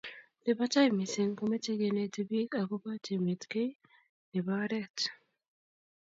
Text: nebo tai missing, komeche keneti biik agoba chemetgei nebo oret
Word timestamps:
nebo 0.45 0.63
tai 0.73 0.87
missing, 0.97 1.31
komeche 1.39 1.71
keneti 1.81 2.21
biik 2.29 2.51
agoba 2.61 2.91
chemetgei 3.05 3.71
nebo 4.31 4.51
oret 4.63 4.97